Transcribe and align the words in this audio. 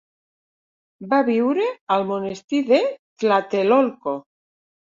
Va 1.11 1.19
viure 1.27 1.67
al 1.97 2.07
monestir 2.13 2.63
de 2.73 2.81
Tlatelolco. 3.25 4.19